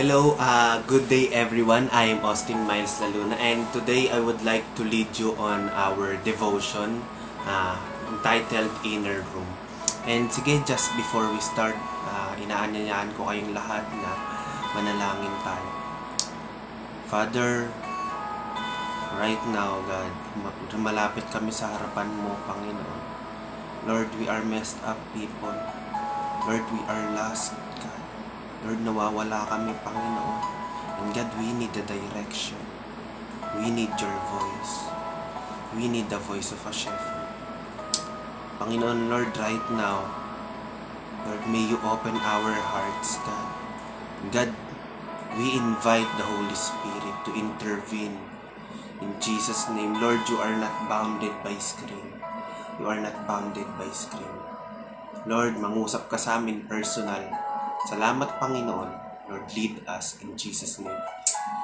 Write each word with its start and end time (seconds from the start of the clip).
Hello, 0.00 0.32
uh, 0.40 0.80
good 0.88 1.12
day 1.12 1.28
everyone. 1.28 1.92
I 1.92 2.08
am 2.08 2.24
Austin 2.24 2.64
Miles 2.64 3.04
Laluna 3.04 3.36
and 3.36 3.68
today 3.68 4.08
I 4.08 4.16
would 4.16 4.40
like 4.40 4.64
to 4.80 4.82
lead 4.82 5.12
you 5.20 5.36
on 5.36 5.68
our 5.76 6.16
devotion 6.24 7.04
uh, 7.44 7.76
entitled 8.08 8.72
Inner 8.80 9.20
Room. 9.36 9.44
And 10.08 10.32
sige, 10.32 10.56
just 10.64 10.88
before 10.96 11.28
we 11.28 11.36
start, 11.44 11.76
uh, 12.08 12.32
inaanyayaan 12.32 13.12
ko 13.12 13.28
kayong 13.28 13.52
lahat 13.52 13.84
na 14.00 14.16
manalangin 14.72 15.36
tayo. 15.44 15.68
Father, 17.12 17.68
right 19.20 19.44
now, 19.52 19.84
God, 19.84 20.16
ma- 20.40 20.80
malapit 20.80 21.28
kami 21.28 21.52
sa 21.52 21.76
harapan 21.76 22.08
mo, 22.24 22.40
Panginoon. 22.48 23.00
Lord, 23.84 24.08
we 24.16 24.32
are 24.32 24.40
messed 24.48 24.80
up 24.80 24.96
people. 25.12 25.52
Lord, 26.48 26.64
we 26.72 26.80
are 26.88 27.04
lost. 27.12 27.52
Lord, 28.60 28.84
nawawala 28.84 29.48
kami, 29.48 29.72
Panginoon. 29.80 30.38
And 31.00 31.08
God, 31.16 31.32
we 31.40 31.48
need 31.56 31.72
the 31.72 31.80
direction. 31.88 32.60
We 33.56 33.72
need 33.72 33.88
your 33.96 34.18
voice. 34.28 34.74
We 35.72 35.88
need 35.88 36.12
the 36.12 36.20
voice 36.20 36.52
of 36.52 36.60
a 36.68 36.72
shepherd. 36.72 37.24
Panginoon, 38.60 39.08
Lord, 39.08 39.32
right 39.40 39.66
now, 39.72 40.04
Lord, 41.24 41.42
may 41.48 41.64
you 41.64 41.80
open 41.80 42.20
our 42.20 42.52
hearts, 42.52 43.16
God. 43.24 43.48
God, 44.28 44.52
we 45.40 45.56
invite 45.56 46.10
the 46.20 46.28
Holy 46.28 46.52
Spirit 46.52 47.16
to 47.24 47.32
intervene. 47.32 48.20
In 49.00 49.16
Jesus' 49.16 49.72
name, 49.72 49.96
Lord, 49.96 50.20
you 50.28 50.36
are 50.36 50.52
not 50.60 50.84
bounded 50.84 51.32
by 51.40 51.56
screen. 51.56 52.12
You 52.76 52.92
are 52.92 53.00
not 53.00 53.24
bounded 53.24 53.64
by 53.80 53.88
screen. 53.96 54.36
Lord, 55.24 55.56
mangusap 55.56 56.12
ka 56.12 56.20
sa 56.20 56.36
amin 56.36 56.68
personal. 56.68 57.49
Salamat, 57.88 58.36
Panginoon. 58.36 58.90
Lord, 59.30 59.46
lead 59.54 59.80
us 59.86 60.18
in 60.20 60.34
Jesus' 60.34 60.82
name. 60.82 61.00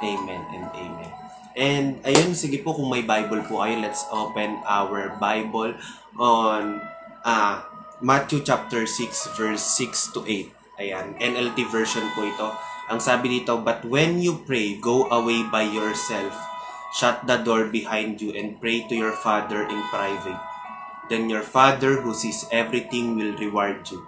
Amen 0.01 0.43
and 0.55 0.67
amen. 0.73 1.13
And 1.57 1.87
ayun, 2.07 2.37
sige 2.37 2.61
po, 2.61 2.77
kung 2.77 2.93
may 2.93 3.03
Bible 3.03 3.43
po 3.49 3.65
kayo, 3.65 3.81
let's 3.81 4.05
open 4.13 4.61
our 4.69 5.17
Bible 5.19 5.75
on 6.21 6.85
ah 7.27 7.65
Matthew 8.05 8.45
chapter 8.45 8.85
6, 8.85 9.41
verse 9.41 9.65
6 9.81 10.13
to 10.15 10.21
8. 10.23 10.53
Ayan, 10.77 11.17
NLT 11.17 11.65
version 11.73 12.05
po 12.13 12.29
ito. 12.29 12.53
Ang 12.93 13.01
sabi 13.01 13.41
dito, 13.41 13.57
But 13.57 13.89
when 13.89 14.21
you 14.21 14.45
pray, 14.45 14.77
go 14.77 15.09
away 15.09 15.49
by 15.49 15.65
yourself, 15.65 16.37
shut 16.93 17.25
the 17.25 17.41
door 17.41 17.73
behind 17.73 18.21
you, 18.21 18.37
and 18.37 18.61
pray 18.61 18.85
to 18.85 18.95
your 18.95 19.17
Father 19.17 19.65
in 19.65 19.81
private. 19.89 20.39
Then 21.09 21.33
your 21.33 21.43
Father 21.43 22.05
who 22.05 22.13
sees 22.13 22.45
everything 22.53 23.17
will 23.17 23.33
reward 23.41 23.89
you. 23.89 24.05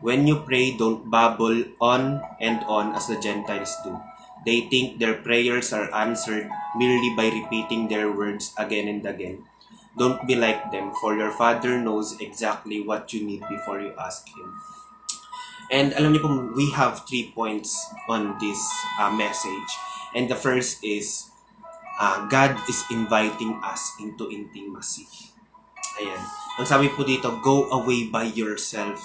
When 0.00 0.26
you 0.26 0.40
pray, 0.46 0.76
don't 0.78 1.10
babble 1.10 1.64
on 1.80 2.22
and 2.38 2.62
on 2.70 2.94
as 2.94 3.10
the 3.10 3.18
Gentiles 3.18 3.74
do. 3.82 3.98
They 4.46 4.70
think 4.70 4.98
their 4.98 5.18
prayers 5.18 5.72
are 5.74 5.90
answered 5.90 6.48
merely 6.78 7.12
by 7.18 7.34
repeating 7.34 7.88
their 7.88 8.10
words 8.10 8.54
again 8.56 8.86
and 8.86 9.04
again. 9.04 9.44
Don't 9.98 10.22
be 10.30 10.38
like 10.38 10.70
them, 10.70 10.94
for 11.02 11.18
your 11.18 11.34
Father 11.34 11.74
knows 11.74 12.14
exactly 12.22 12.78
what 12.78 13.12
you 13.12 13.26
need 13.26 13.42
before 13.50 13.82
you 13.82 13.90
ask 13.98 14.30
Him. 14.30 14.54
And 15.68 15.92
alam 15.92 16.14
niyo 16.14 16.22
po, 16.22 16.30
we 16.54 16.70
have 16.72 17.04
three 17.04 17.34
points 17.34 17.74
on 18.08 18.38
this 18.40 18.56
uh, 18.96 19.10
message. 19.10 19.70
And 20.14 20.30
the 20.30 20.38
first 20.38 20.80
is, 20.80 21.28
uh, 22.00 22.24
God 22.30 22.56
is 22.70 22.86
inviting 22.88 23.58
us 23.60 23.92
into 24.00 24.30
intimacy. 24.30 25.04
Ayan. 25.98 26.22
Ang 26.56 26.66
sabi 26.66 26.88
po 26.88 27.02
dito, 27.04 27.34
go 27.42 27.68
away 27.74 28.06
by 28.08 28.30
yourself, 28.30 29.02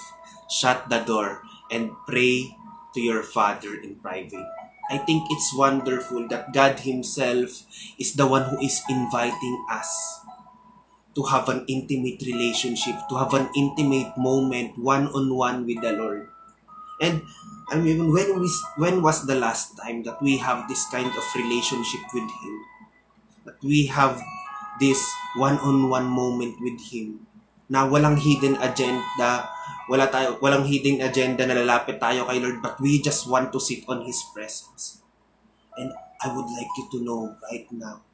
shut 0.50 0.88
the 0.88 1.00
door, 1.00 1.42
and 1.70 1.92
pray 2.06 2.56
to 2.94 3.00
your 3.00 3.22
Father 3.22 3.74
in 3.74 3.96
private. 3.96 4.46
I 4.90 4.98
think 4.98 5.24
it's 5.30 5.56
wonderful 5.56 6.28
that 6.28 6.52
God 6.52 6.80
Himself 6.80 7.64
is 7.98 8.14
the 8.14 8.26
one 8.26 8.44
who 8.44 8.60
is 8.60 8.82
inviting 8.88 9.64
us 9.70 10.20
to 11.14 11.22
have 11.24 11.48
an 11.48 11.64
intimate 11.68 12.20
relationship, 12.26 12.96
to 13.08 13.16
have 13.16 13.32
an 13.34 13.48
intimate 13.56 14.18
moment 14.18 14.76
one-on-one 14.76 15.64
with 15.64 15.80
the 15.80 15.92
Lord. 15.92 16.28
And 17.00 17.22
I 17.70 17.76
mean, 17.76 18.12
when 18.12 18.40
we, 18.40 18.50
when 18.76 19.02
was 19.02 19.26
the 19.26 19.34
last 19.34 19.78
time 19.78 20.02
that 20.04 20.20
we 20.20 20.36
have 20.38 20.68
this 20.68 20.84
kind 20.90 21.06
of 21.06 21.24
relationship 21.34 22.02
with 22.12 22.28
Him? 22.28 22.54
That 23.46 23.56
we 23.62 23.86
have 23.86 24.20
this 24.80 25.00
one-on-one 25.36 26.06
moment 26.06 26.60
with 26.60 26.80
Him 26.92 27.26
na 27.68 27.88
walang 27.88 28.20
hidden 28.20 28.60
agenda, 28.60 29.48
wala 29.88 30.08
tayo, 30.08 30.36
walang 30.40 30.64
hidden 30.68 31.00
agenda 31.00 31.48
na 31.48 31.56
lalapit 31.56 31.96
tayo 31.96 32.28
kay 32.28 32.40
Lord, 32.40 32.60
but 32.60 32.76
we 32.80 33.00
just 33.00 33.24
want 33.28 33.52
to 33.52 33.60
sit 33.60 33.84
on 33.88 34.04
His 34.04 34.20
presence. 34.32 35.00
And 35.76 35.92
I 36.20 36.32
would 36.32 36.48
like 36.52 36.70
you 36.76 36.86
to 36.92 36.98
know 37.04 37.36
right 37.48 37.68
now, 37.72 38.04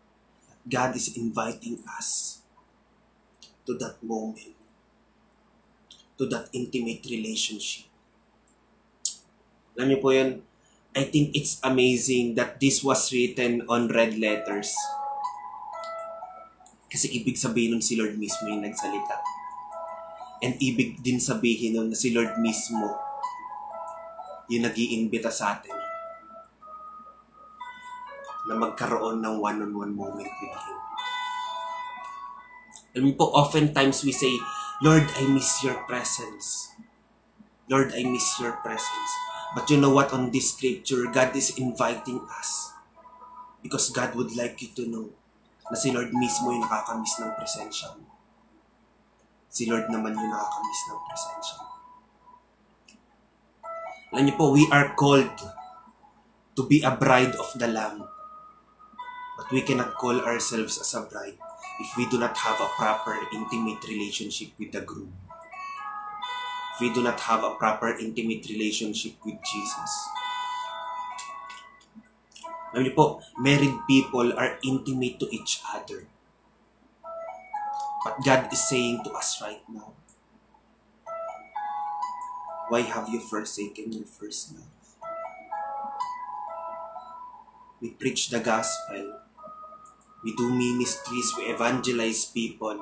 that 0.47 0.61
God 0.67 0.91
is 0.95 1.15
inviting 1.19 1.83
us 1.99 2.41
to 3.67 3.75
that 3.79 4.03
moment, 4.03 4.55
to 6.19 6.27
that 6.31 6.51
intimate 6.55 7.07
relationship. 7.07 7.87
Alam 9.79 9.95
niyo 9.95 9.99
po 10.03 10.11
yun, 10.11 10.43
I 10.91 11.07
think 11.07 11.39
it's 11.39 11.63
amazing 11.63 12.35
that 12.35 12.59
this 12.59 12.83
was 12.83 13.15
written 13.15 13.63
on 13.71 13.87
red 13.87 14.19
letters. 14.19 14.75
Kasi 16.91 17.07
ibig 17.15 17.39
sabihin 17.39 17.79
nun 17.79 17.83
si 17.83 17.95
Lord 17.95 18.19
mismo 18.19 18.51
yung 18.51 18.67
nagsalita. 18.67 19.40
And 20.41 20.57
ibig 20.57 21.05
din 21.05 21.21
sabihin 21.21 21.77
nun 21.77 21.93
na 21.93 21.97
si 21.97 22.13
Lord 22.17 22.41
mismo 22.41 22.97
yung 24.51 24.67
nag 24.67 24.75
iimbita 24.75 25.31
sa 25.31 25.61
atin 25.61 25.77
na 28.51 28.55
magkaroon 28.57 29.23
ng 29.23 29.37
one-on-one 29.39 29.95
moment 29.95 30.33
with 30.43 30.57
Him. 30.59 30.81
Alam 32.99 33.15
po, 33.15 33.31
oftentimes 33.31 34.03
we 34.03 34.11
say, 34.11 34.33
Lord, 34.83 35.07
I 35.07 35.29
miss 35.31 35.63
your 35.63 35.79
presence. 35.87 36.75
Lord, 37.71 37.95
I 37.95 38.03
miss 38.03 38.27
your 38.43 38.59
presence. 38.67 39.11
But 39.55 39.71
you 39.71 39.79
know 39.79 39.95
what? 39.95 40.11
On 40.11 40.35
this 40.35 40.59
scripture, 40.59 41.07
God 41.15 41.31
is 41.39 41.55
inviting 41.55 42.19
us. 42.27 42.75
Because 43.63 43.95
God 43.95 44.19
would 44.19 44.35
like 44.35 44.59
you 44.59 44.75
to 44.75 44.91
know 44.91 45.07
na 45.71 45.79
si 45.79 45.95
Lord 45.95 46.11
mismo 46.11 46.51
yung 46.51 46.67
nakakamiss 46.67 47.23
ng 47.23 47.31
presensya 47.39 47.95
mo. 47.95 48.20
Si 49.51 49.67
Lord 49.67 49.91
naman 49.91 50.15
yung 50.15 50.31
nakakamiss 50.31 50.83
ng 50.87 51.01
presensya 51.11 51.57
mo. 51.59 51.75
Alam 54.15 54.23
niyo 54.27 54.35
po, 54.39 54.55
we 54.55 54.67
are 54.71 54.95
called 54.95 55.35
to 56.55 56.63
be 56.71 56.87
a 56.87 56.95
bride 56.95 57.35
of 57.35 57.51
the 57.59 57.67
Lamb. 57.67 58.07
But 59.35 59.51
we 59.51 59.67
cannot 59.67 59.99
call 59.99 60.23
ourselves 60.23 60.79
as 60.79 60.95
a 60.95 61.03
bride 61.03 61.39
if 61.83 61.91
we 61.99 62.07
do 62.07 62.23
not 62.23 62.39
have 62.39 62.63
a 62.63 62.71
proper 62.79 63.19
intimate 63.35 63.83
relationship 63.91 64.55
with 64.55 64.71
the 64.71 64.87
groom. 64.87 65.11
If 66.77 66.87
we 66.87 66.95
do 66.95 67.03
not 67.03 67.19
have 67.27 67.43
a 67.43 67.59
proper 67.59 67.99
intimate 67.99 68.47
relationship 68.47 69.19
with 69.27 69.43
Jesus. 69.43 69.93
Alam 72.71 72.87
niyo 72.87 72.95
po, 72.95 73.07
married 73.35 73.75
people 73.91 74.31
are 74.39 74.63
intimate 74.63 75.19
to 75.19 75.27
each 75.35 75.59
other. 75.67 76.07
But 78.05 78.25
God 78.25 78.53
is 78.53 78.69
saying 78.69 79.05
to 79.05 79.13
us 79.13 79.41
right 79.43 79.63
now, 79.69 79.93
why 82.69 82.81
have 82.83 83.09
you 83.09 83.21
forsaken 83.21 83.93
your 83.93 84.07
first 84.07 84.55
love? 84.55 84.65
We 87.81 87.91
preach 87.91 88.31
the 88.31 88.41
gospel. 88.41 89.21
We 90.25 90.37
do 90.37 90.49
ministries. 90.53 91.33
We 91.37 91.45
evangelize 91.45 92.25
people. 92.27 92.81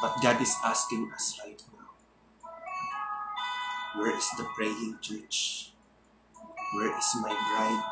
But 0.00 0.16
God 0.22 0.40
is 0.40 0.54
asking 0.64 1.10
us 1.14 1.38
right 1.44 1.62
now, 1.72 1.88
where 4.00 4.16
is 4.16 4.28
the 4.36 4.44
praying 4.54 4.98
church? 5.00 5.72
Where 6.74 6.96
is 6.96 7.16
my 7.20 7.32
bride? 7.32 7.84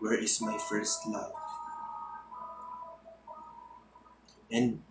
Where 0.00 0.18
is 0.18 0.40
my 0.40 0.56
first 0.56 1.06
love? 1.06 1.39
And 4.50 4.82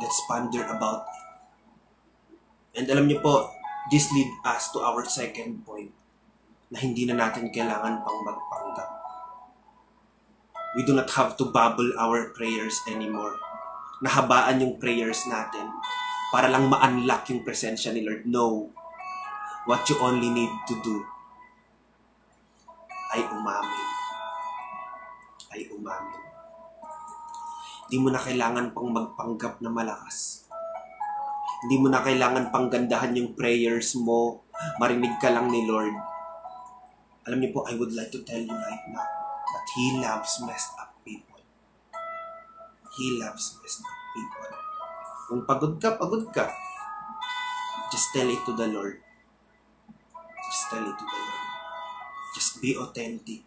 let's 0.00 0.20
ponder 0.28 0.64
about 0.68 1.08
it. 1.08 1.20
And 2.80 2.86
alam 2.86 3.10
niyo 3.10 3.24
po, 3.24 3.50
this 3.90 4.06
lead 4.14 4.30
us 4.46 4.70
to 4.70 4.84
our 4.84 5.02
second 5.08 5.66
point 5.66 5.90
na 6.70 6.78
hindi 6.78 7.02
na 7.02 7.18
natin 7.18 7.50
kailangan 7.50 8.06
pang 8.06 8.20
magpanggap. 8.22 8.90
We 10.78 10.86
do 10.86 10.94
not 10.94 11.10
have 11.18 11.34
to 11.42 11.50
bubble 11.50 11.90
our 11.98 12.30
prayers 12.30 12.78
anymore. 12.86 13.34
Nahabaan 14.06 14.62
yung 14.62 14.78
prayers 14.78 15.26
natin 15.26 15.66
para 16.30 16.46
lang 16.46 16.70
ma-unlock 16.70 17.26
yung 17.34 17.42
presensya 17.42 17.90
ni 17.90 18.06
Lord. 18.06 18.22
No. 18.22 18.70
What 19.66 19.82
you 19.90 19.98
only 19.98 20.30
need 20.30 20.52
to 20.70 20.74
do 20.80 21.02
ay 23.10 23.26
umamin. 23.26 23.88
Ay 25.50 25.66
umamin. 25.74 26.22
Hindi 27.90 28.06
mo 28.06 28.14
na 28.14 28.22
kailangan 28.22 28.70
pang 28.70 28.86
magpanggap 28.94 29.58
na 29.58 29.66
malakas. 29.66 30.46
Hindi 31.66 31.82
mo 31.82 31.90
na 31.90 31.98
kailangan 32.06 32.54
pang 32.54 32.70
gandahan 32.70 33.18
yung 33.18 33.34
prayers 33.34 33.98
mo. 33.98 34.46
Marinig 34.78 35.18
ka 35.18 35.26
lang 35.34 35.50
ni 35.50 35.66
Lord. 35.66 35.98
Alam 37.26 37.42
niyo 37.42 37.50
po, 37.50 37.66
I 37.66 37.74
would 37.74 37.90
like 37.90 38.14
to 38.14 38.22
tell 38.22 38.38
you 38.38 38.54
right 38.54 38.86
now 38.94 39.02
that 39.42 39.66
He 39.74 39.98
loves 39.98 40.38
messed 40.46 40.70
up 40.78 40.94
people. 41.02 41.42
He 42.94 43.18
loves 43.18 43.58
messed 43.58 43.82
up 43.82 43.98
people. 44.14 44.54
Kung 45.26 45.42
pagod 45.42 45.74
ka, 45.82 45.98
pagod 45.98 46.30
ka. 46.30 46.46
Just 47.90 48.14
tell 48.14 48.30
it 48.30 48.38
to 48.46 48.54
the 48.54 48.70
Lord. 48.70 49.02
Just 50.46 50.62
tell 50.70 50.86
it 50.86 50.94
to 50.94 51.06
the 51.10 51.20
Lord. 51.26 51.46
Just 52.38 52.62
be 52.62 52.78
authentic. 52.78 53.42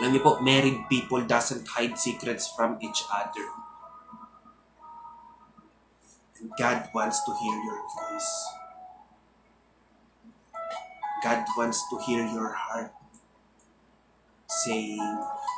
Alam 0.00 0.16
niyo 0.16 0.22
po, 0.24 0.32
married 0.40 0.88
people 0.88 1.20
doesn't 1.20 1.68
hide 1.68 2.00
secrets 2.00 2.48
from 2.48 2.80
each 2.80 3.04
other. 3.12 3.46
And 6.40 6.48
God 6.56 6.88
wants 6.96 7.20
to 7.28 7.30
hear 7.36 7.56
your 7.60 7.80
voice. 7.84 8.32
God 11.22 11.44
wants 11.54 11.84
to 11.92 12.00
hear 12.02 12.24
your 12.26 12.50
heart 12.50 12.90
saying, 14.64 14.98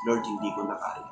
Lord, 0.04 0.22
hindi 0.26 0.52
ko 0.52 0.68
na 0.68 0.76
kaya. 0.76 1.08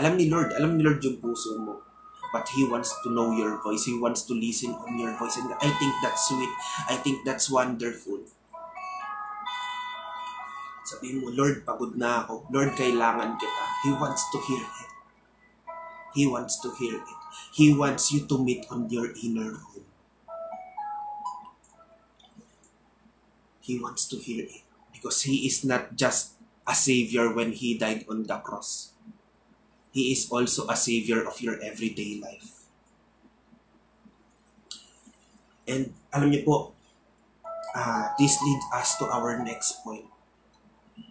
Alam 0.00 0.16
ni 0.16 0.32
Lord, 0.32 0.56
alam 0.56 0.78
ni 0.78 0.82
Lord 0.86 1.04
yung 1.04 1.20
puso 1.20 1.60
mo. 1.60 1.84
But 2.32 2.46
He 2.54 2.64
wants 2.64 2.94
to 3.04 3.10
know 3.10 3.34
your 3.34 3.58
voice. 3.58 3.84
He 3.84 3.98
wants 3.98 4.22
to 4.30 4.38
listen 4.38 4.72
on 4.72 4.96
your 4.96 5.12
voice. 5.18 5.36
And 5.36 5.50
I 5.60 5.68
think 5.76 5.92
that's 6.00 6.30
sweet. 6.30 6.52
I 6.88 6.96
think 6.96 7.26
that's 7.26 7.50
wonderful. 7.50 8.22
Sabihin 10.90 11.22
mo, 11.22 11.30
Lord, 11.30 11.62
pagod 11.62 11.94
na 11.94 12.26
ako. 12.26 12.50
Lord, 12.50 12.74
kailangan 12.74 13.38
kita. 13.38 13.64
He 13.86 13.94
wants 13.94 14.26
to 14.34 14.38
hear 14.42 14.58
it. 14.58 14.90
He 16.18 16.26
wants 16.26 16.58
to 16.66 16.74
hear 16.74 16.98
it. 16.98 17.10
He 17.54 17.70
wants 17.70 18.10
you 18.10 18.26
to 18.26 18.34
meet 18.42 18.66
on 18.74 18.90
your 18.90 19.14
inner 19.22 19.54
room. 19.54 19.86
He 23.62 23.78
wants 23.78 24.10
to 24.10 24.18
hear 24.18 24.50
it. 24.50 24.66
Because 24.90 25.22
He 25.22 25.46
is 25.46 25.62
not 25.62 25.94
just 25.94 26.34
a 26.66 26.74
Savior 26.74 27.30
when 27.30 27.54
He 27.54 27.78
died 27.78 28.02
on 28.10 28.26
the 28.26 28.42
cross. 28.42 28.90
He 29.94 30.10
is 30.10 30.26
also 30.26 30.66
a 30.66 30.74
Savior 30.74 31.22
of 31.22 31.38
your 31.38 31.62
everyday 31.62 32.18
life. 32.18 32.66
And 35.70 35.94
alam 36.10 36.34
niyo 36.34 36.42
po, 36.42 36.74
uh, 37.78 38.10
this 38.18 38.42
leads 38.42 38.66
us 38.74 38.98
to 38.98 39.06
our 39.06 39.38
next 39.38 39.86
point. 39.86 40.09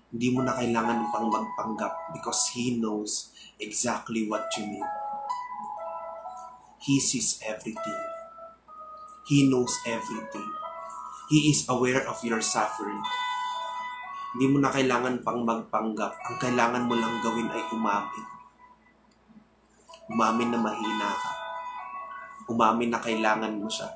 Hindi 0.10 0.28
mo 0.34 0.42
na 0.42 0.58
kailangan 0.58 1.14
pang 1.14 1.30
magpanggap 1.30 2.18
because 2.18 2.50
He 2.58 2.82
knows 2.82 3.30
exactly 3.62 4.26
what 4.26 4.50
you 4.58 4.66
need. 4.66 4.90
He 6.82 6.98
sees 6.98 7.38
everything. 7.46 8.02
He 9.30 9.46
knows 9.46 9.78
everything. 9.86 10.50
He 11.30 11.54
is 11.54 11.70
aware 11.70 12.02
of 12.10 12.18
your 12.26 12.42
suffering. 12.42 13.06
Hindi 14.34 14.46
mo 14.50 14.58
na 14.66 14.74
kailangan 14.74 15.22
pang 15.22 15.46
magpanggap. 15.46 16.18
Ang 16.26 16.38
kailangan 16.42 16.90
mo 16.90 16.98
lang 16.98 17.22
gawin 17.22 17.54
ay 17.54 17.64
umamin. 17.70 18.26
Umamin 20.10 20.50
na 20.50 20.58
mahina 20.58 21.10
ka. 21.14 21.32
Umamin 22.50 22.90
na 22.90 22.98
kailangan 22.98 23.62
mo 23.62 23.70
siya. 23.70 23.94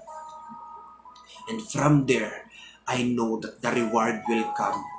And 1.50 1.58
from 1.66 2.06
there, 2.06 2.46
I 2.86 3.02
know 3.02 3.42
that 3.42 3.66
the 3.66 3.74
reward 3.74 4.22
will 4.30 4.46
come. 4.54 4.93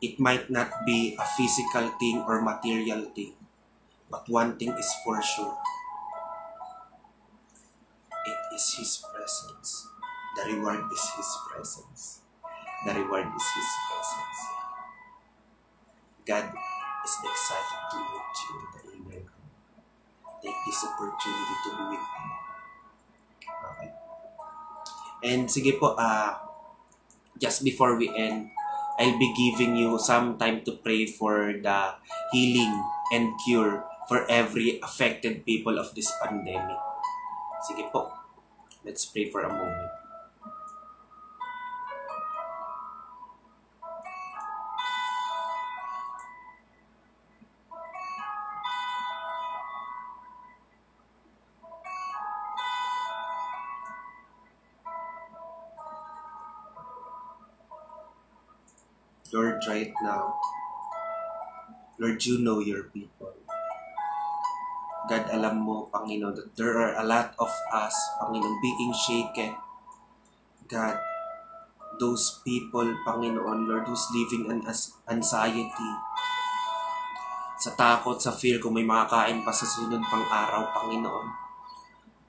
It 0.00 0.20
might 0.20 0.50
not 0.50 0.68
be 0.84 1.16
a 1.16 1.24
physical 1.36 1.88
thing 1.98 2.24
or 2.28 2.42
material 2.42 3.08
thing. 3.16 3.32
But 4.10 4.28
one 4.28 4.56
thing 4.56 4.70
is 4.76 4.90
for 5.04 5.22
sure. 5.22 5.56
It 8.26 8.40
is 8.54 8.74
His 8.78 9.02
presence. 9.02 9.88
The 10.36 10.52
reward 10.52 10.84
is 10.92 11.04
His 11.16 11.30
presence. 11.48 12.20
The 12.84 12.92
reward 12.92 13.26
is 13.26 13.46
His 13.56 13.70
presence. 13.88 14.38
God 16.26 16.46
is 17.06 17.14
excited 17.22 17.80
to 17.90 17.96
meet 18.02 18.34
you 18.42 18.54
in 18.58 18.66
the 18.74 18.80
room. 19.16 19.26
Take 20.42 20.60
this 20.66 20.80
opportunity 20.84 21.54
to 21.64 21.70
be 21.72 21.84
with 21.94 22.06
Him. 22.06 22.28
Okay. 23.64 23.90
And 25.24 25.42
sige 25.48 25.78
po, 25.78 25.96
uh, 25.96 26.36
just 27.38 27.64
before 27.64 27.96
we 27.96 28.10
end, 28.12 28.50
I'll 28.98 29.18
be 29.18 29.32
giving 29.36 29.76
you 29.76 29.98
some 30.00 30.38
time 30.38 30.64
to 30.64 30.72
pray 30.80 31.06
for 31.06 31.52
the 31.52 31.94
healing 32.32 32.72
and 33.12 33.36
cure 33.44 33.84
for 34.08 34.24
every 34.30 34.80
affected 34.80 35.44
people 35.44 35.78
of 35.78 35.94
this 35.94 36.10
pandemic. 36.22 36.80
Sige 37.68 37.90
po, 37.92 38.10
let's 38.86 39.04
pray 39.04 39.28
for 39.28 39.44
a 39.44 39.52
moment. 39.52 39.85
Lord, 59.32 59.62
right 59.66 59.92
now, 60.02 60.36
Lord, 61.98 62.20
you 62.24 62.38
know 62.38 62.60
your 62.60 62.92
people. 62.92 63.32
God, 65.06 65.30
alam 65.30 65.62
mo, 65.62 65.86
Panginoon, 65.94 66.34
that 66.34 66.50
there 66.58 66.74
are 66.76 66.98
a 66.98 67.06
lot 67.06 67.32
of 67.38 67.50
us, 67.70 67.94
Panginoon, 68.18 68.58
being 68.58 68.94
shaken. 68.94 69.54
God, 70.66 70.98
those 72.02 72.42
people, 72.42 72.84
Panginoon, 73.06 73.70
Lord, 73.70 73.86
who's 73.86 74.06
living 74.10 74.50
in 74.50 74.66
anxiety, 75.06 75.92
sa 77.56 77.72
takot, 77.72 78.20
sa 78.20 78.34
fear 78.34 78.60
kung 78.60 78.76
may 78.76 78.84
makakain 78.84 79.40
pa 79.40 79.54
sa 79.54 79.64
sunod 79.64 80.02
pang 80.04 80.26
araw, 80.28 80.68
Panginoon. 80.76 81.26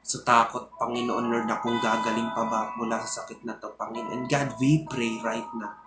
Sa 0.06 0.24
takot, 0.24 0.72
Panginoon, 0.80 1.28
Lord, 1.28 1.52
na 1.52 1.60
kung 1.60 1.76
gagaling 1.84 2.32
pa 2.32 2.48
ba 2.48 2.72
mula 2.80 3.02
sa 3.04 3.22
sakit 3.22 3.44
na 3.44 3.60
to, 3.60 3.76
Panginoon. 3.76 4.14
And 4.14 4.24
God, 4.32 4.56
we 4.62 4.88
pray 4.88 5.20
right 5.20 5.50
now, 5.60 5.87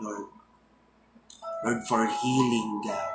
Lord, 0.00 0.26
Lord, 1.64 1.80
for 1.88 2.06
healing, 2.06 2.82
God. 2.84 3.12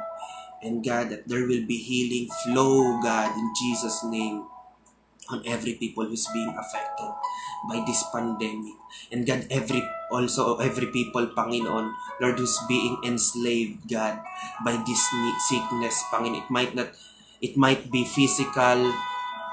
And 0.61 0.83
God, 0.83 1.09
that 1.09 1.27
there 1.27 1.47
will 1.47 1.65
be 1.65 1.79
healing 1.79 2.27
flow, 2.43 2.99
God, 3.01 3.31
in 3.37 3.47
Jesus' 3.55 4.03
name 4.03 4.43
on 5.29 5.45
every 5.45 5.77
people 5.77 6.03
who's 6.05 6.27
being 6.33 6.49
affected 6.57 7.13
by 7.69 7.79
this 7.85 8.03
pandemic. 8.11 8.73
And 9.11 9.25
God, 9.25 9.45
every 9.49 9.85
also 10.11 10.57
every 10.57 10.87
people, 10.89 11.27
Panginoon, 11.37 11.93
Lord, 12.19 12.37
who's 12.39 12.57
being 12.67 12.97
enslaved, 13.05 13.87
God, 13.87 14.19
by 14.65 14.81
this 14.83 15.01
sickness, 15.47 16.03
Panginoon. 16.11 16.43
It 16.43 16.49
might 16.49 16.73
not, 16.73 16.91
it 17.41 17.55
might 17.55 17.91
be 17.91 18.03
physical 18.03 18.91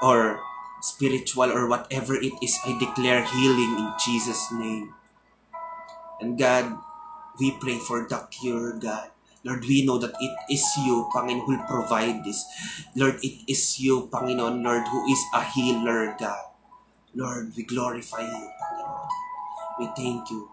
or 0.01 0.41
spiritual 0.81 1.51
or 1.53 1.69
whatever 1.69 2.15
it 2.15 2.33
is. 2.41 2.57
I 2.65 2.77
declare 2.77 3.23
healing 3.23 3.77
in 3.77 3.89
Jesus' 4.03 4.51
name. 4.51 4.93
And 6.19 6.37
God, 6.37 6.73
we 7.39 7.53
pray 7.61 7.77
for 7.77 8.05
the 8.09 8.17
cure, 8.29 8.73
God. 8.77 9.13
Lord, 9.45 9.63
we 9.63 9.85
know 9.85 9.97
that 9.97 10.17
it 10.19 10.35
is 10.51 10.65
you, 10.83 11.07
Panginoon, 11.15 11.45
who 11.45 11.55
will 11.55 11.67
provide 11.69 12.25
this. 12.25 12.43
Lord, 12.99 13.21
it 13.23 13.47
is 13.47 13.79
you, 13.79 14.09
Panginoon, 14.11 14.59
Lord, 14.59 14.83
who 14.89 15.07
is 15.07 15.21
a 15.33 15.43
healer, 15.43 16.17
God. 16.19 16.51
Lord, 17.15 17.53
we 17.55 17.63
glorify 17.63 18.27
you, 18.27 18.43
Panginoon. 18.59 19.07
We 19.79 19.85
thank 19.95 20.29
you. 20.33 20.51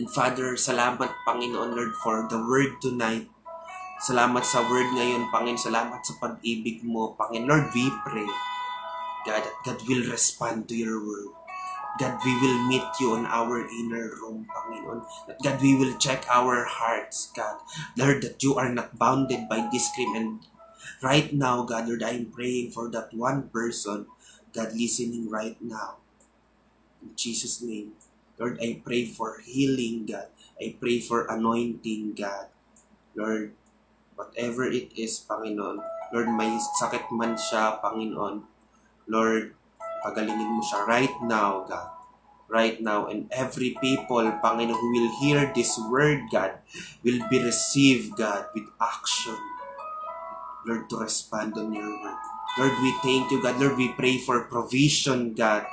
And 0.00 0.08
Father, 0.08 0.56
salamat, 0.56 1.12
Panginoon, 1.28 1.76
Lord, 1.76 1.92
for 2.00 2.26
the 2.30 2.40
word 2.40 2.80
tonight. 2.80 3.28
Salamat 4.00 4.42
sa 4.42 4.64
word 4.64 4.90
ngayon, 4.96 5.28
Panginoon. 5.28 5.60
Salamat 5.60 6.00
sa 6.02 6.16
pag-ibig 6.18 6.82
mo, 6.88 7.12
Panginoon. 7.20 7.46
Lord, 7.46 7.66
we 7.76 7.92
pray, 8.02 8.26
God, 9.28 9.44
that 9.44 9.56
God 9.60 9.78
will 9.84 10.08
respond 10.08 10.66
to 10.70 10.74
your 10.74 10.98
word. 11.04 11.43
God, 11.94 12.18
we 12.26 12.34
will 12.42 12.58
meet 12.66 12.86
you 12.98 13.14
in 13.14 13.26
our 13.26 13.62
inner 13.70 14.10
room, 14.18 14.50
Panginoon. 14.50 15.06
God, 15.42 15.62
we 15.62 15.78
will 15.78 15.94
check 15.98 16.26
our 16.26 16.66
hearts, 16.66 17.30
God. 17.36 17.62
Lord, 17.94 18.22
that 18.22 18.42
you 18.42 18.58
are 18.58 18.72
not 18.72 18.98
bounded 18.98 19.46
by 19.48 19.68
this 19.70 19.94
crime. 19.94 20.14
And 20.18 20.30
right 20.98 21.30
now, 21.30 21.62
God, 21.62 21.86
Lord, 21.86 22.02
I 22.02 22.18
am 22.18 22.34
praying 22.34 22.74
for 22.74 22.90
that 22.90 23.14
one 23.14 23.46
person, 23.54 24.06
God, 24.50 24.74
listening 24.74 25.30
right 25.30 25.54
now. 25.62 26.02
In 27.02 27.14
Jesus' 27.14 27.62
name. 27.62 27.94
Lord, 28.42 28.58
I 28.58 28.82
pray 28.82 29.06
for 29.06 29.38
healing, 29.46 30.10
God. 30.10 30.26
I 30.58 30.74
pray 30.74 30.98
for 30.98 31.30
anointing, 31.30 32.18
God. 32.18 32.50
Lord, 33.14 33.54
whatever 34.18 34.66
it 34.66 34.90
is, 34.98 35.22
Panginoon. 35.22 35.78
Lord, 36.10 36.28
may 36.34 36.58
sakit 36.58 37.14
man 37.14 37.38
siya, 37.38 37.78
Panginoon. 37.78 38.42
Lord, 39.06 39.54
pagalingin 40.04 40.52
mo 40.52 40.60
siya 40.60 40.84
right 40.84 41.16
now, 41.24 41.64
God. 41.64 41.88
Right 42.52 42.76
now. 42.78 43.08
And 43.08 43.26
every 43.32 43.72
people, 43.80 44.20
Panginoon, 44.44 44.76
who 44.76 44.88
will 44.92 45.10
hear 45.24 45.48
this 45.56 45.80
word, 45.88 46.28
God, 46.28 46.60
will 47.00 47.24
be 47.32 47.40
received, 47.40 48.14
God, 48.20 48.52
with 48.52 48.68
action. 48.76 49.34
Lord, 50.68 50.88
to 50.92 51.00
respond 51.00 51.56
on 51.56 51.72
your 51.72 51.88
word. 51.88 52.20
Lord, 52.60 52.76
we 52.84 52.92
thank 53.02 53.32
you, 53.32 53.42
God. 53.42 53.58
Lord, 53.58 53.76
we 53.80 53.90
pray 53.96 54.20
for 54.20 54.46
provision, 54.46 55.34
God. 55.34 55.66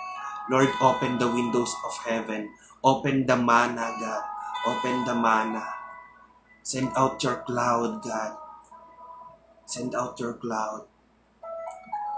Lord, 0.50 0.72
open 0.82 1.20
the 1.20 1.30
windows 1.30 1.72
of 1.86 1.94
heaven. 2.08 2.50
Open 2.84 3.28
the 3.28 3.38
manna, 3.38 3.94
God. 4.02 4.24
Open 4.66 5.06
the 5.06 5.14
manna. 5.14 5.64
Send 6.64 6.90
out 6.98 7.22
your 7.24 7.46
cloud, 7.46 8.02
God. 8.02 8.38
Send 9.66 9.96
out 9.96 10.20
your 10.20 10.34
cloud. 10.34 10.91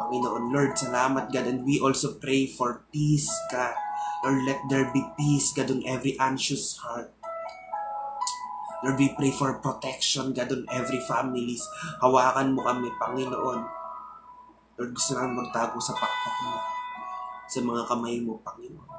Panginoon, 0.01 0.49
Lord, 0.49 0.73
salamat, 0.73 1.29
God. 1.29 1.45
And 1.45 1.61
we 1.61 1.77
also 1.77 2.17
pray 2.17 2.49
for 2.49 2.85
peace, 2.89 3.29
God. 3.53 3.77
Lord, 4.25 4.41
let 4.47 4.59
there 4.71 4.89
be 4.89 5.05
peace, 5.19 5.53
God, 5.53 5.69
on 5.69 5.85
every 5.85 6.17
anxious 6.17 6.81
heart. 6.81 7.13
Lord, 8.81 8.97
we 8.99 9.13
pray 9.15 9.31
for 9.31 9.53
protection, 9.61 10.33
God, 10.33 10.51
on 10.51 10.65
every 10.73 10.99
families. 11.05 11.61
Hawakan 12.01 12.57
mo 12.57 12.65
kami, 12.65 12.89
Panginoon. 12.97 13.61
Lord, 14.75 14.91
gusto 14.97 15.13
namin 15.13 15.45
magtago 15.45 15.77
sa 15.77 15.93
pakpak 15.93 16.37
mo. 16.49 16.57
Sa 17.47 17.61
mga 17.61 17.83
kamay 17.85 18.17
mo, 18.25 18.41
Panginoon. 18.41 18.89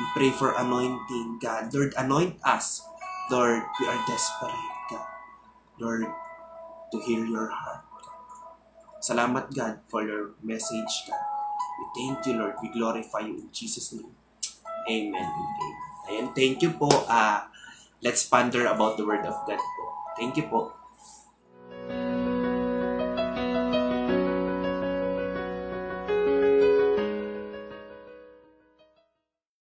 We 0.00 0.04
pray 0.16 0.30
for 0.34 0.56
anointing, 0.56 1.38
God. 1.38 1.68
Lord, 1.70 1.92
anoint 1.94 2.40
us. 2.42 2.82
Lord, 3.30 3.62
we 3.78 3.84
are 3.86 4.00
desperate, 4.08 4.66
God. 4.90 5.06
Lord, 5.78 6.08
to 6.90 6.96
hear 7.06 7.22
your 7.22 7.52
heart. 7.52 7.91
Salamat, 9.02 9.50
God, 9.50 9.82
for 9.90 10.06
your 10.06 10.38
message, 10.46 11.10
God. 11.10 11.26
We 11.78 11.84
thank 11.98 12.22
you, 12.30 12.38
Lord. 12.38 12.54
We 12.62 12.70
glorify 12.70 13.26
you 13.26 13.34
in 13.42 13.50
Jesus' 13.50 13.90
name. 13.92 14.14
Amen 14.86 15.26
amen. 15.26 15.74
Ayan, 16.10 16.26
thank 16.34 16.62
you 16.62 16.74
po. 16.74 16.90
Ah, 17.06 17.46
let's 18.02 18.26
ponder 18.26 18.66
about 18.66 18.98
the 18.98 19.06
Word 19.06 19.22
of 19.22 19.36
God 19.46 19.58
po. 19.58 19.84
Thank 20.18 20.34
you 20.38 20.46
po. 20.50 20.74